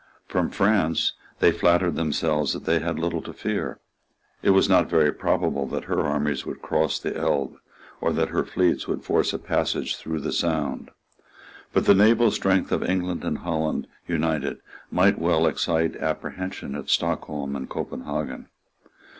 [0.27, 3.77] From France they flattered themselves that they had little to fear.
[4.41, 7.57] It was not very probable that her armies would cross the Elbe,
[8.01, 10.89] or that her fleets would force a passage through the Sound.
[11.71, 17.55] But the naval strength of England and Holland united might well excite apprehension at Stockholm
[17.55, 18.47] and Copenhagen.